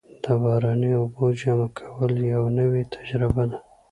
[0.23, 3.59] د باراني اوبو جمع کول یوه نوې تجربه ده.